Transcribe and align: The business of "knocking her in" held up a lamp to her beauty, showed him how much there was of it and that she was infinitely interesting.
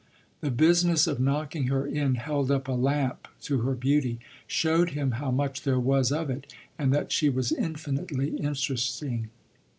The 0.39 0.49
business 0.49 1.05
of 1.05 1.19
"knocking 1.19 1.65
her 1.67 1.85
in" 1.85 2.15
held 2.15 2.49
up 2.49 2.67
a 2.67 2.71
lamp 2.71 3.27
to 3.41 3.59
her 3.61 3.75
beauty, 3.75 4.17
showed 4.47 4.89
him 4.97 5.11
how 5.11 5.29
much 5.29 5.61
there 5.61 5.79
was 5.79 6.11
of 6.11 6.31
it 6.31 6.51
and 6.79 6.91
that 6.91 7.11
she 7.11 7.29
was 7.29 7.51
infinitely 7.51 8.29
interesting. 8.37 9.29